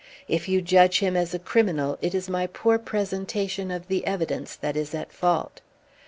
If 0.27 0.49
you 0.49 0.63
judge 0.63 0.97
him 0.97 1.15
as 1.15 1.35
a 1.35 1.37
criminal, 1.37 1.99
it 2.01 2.15
is 2.15 2.27
my 2.27 2.47
poor 2.47 2.79
presentation 2.79 3.69
of 3.69 3.87
the 3.87 4.03
evidence 4.07 4.55
that 4.55 4.75
is 4.75 4.95
at 4.95 5.11
fault. 5.13 5.61